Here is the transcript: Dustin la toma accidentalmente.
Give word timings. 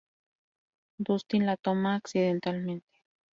Dustin 0.97 1.45
la 1.45 1.57
toma 1.57 1.93
accidentalmente. 1.93 3.03